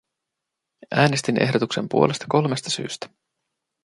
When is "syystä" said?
2.69-3.07